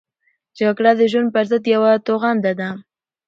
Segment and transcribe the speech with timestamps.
[0.59, 2.69] جګړه د ژوند پرضد یوه توغنده ده